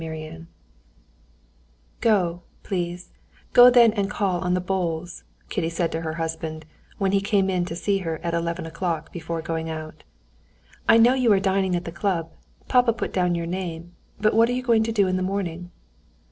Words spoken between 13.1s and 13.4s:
down